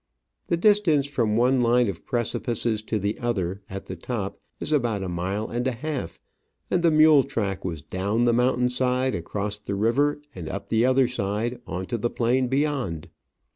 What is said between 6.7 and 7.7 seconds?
and the mule track